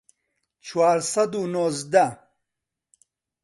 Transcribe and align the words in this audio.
چوار 0.65 0.99
سەد 1.11 1.31
و 1.39 1.41
نۆزدە 1.53 2.05